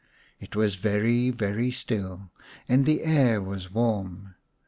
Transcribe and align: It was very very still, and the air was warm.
It 0.39 0.55
was 0.55 0.77
very 0.77 1.29
very 1.29 1.69
still, 1.69 2.31
and 2.67 2.87
the 2.87 3.03
air 3.03 3.39
was 3.39 3.71
warm. 3.71 4.33